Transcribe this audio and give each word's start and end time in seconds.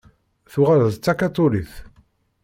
Tuɣal 0.51 0.83
d 0.93 0.95
takaṭulit. 0.97 1.73